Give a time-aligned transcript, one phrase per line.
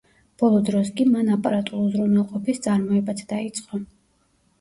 [0.43, 3.83] ბოლო დროს კი, მან აპარატულ უზრუნველყოფის წარმოებაც დაიწყო.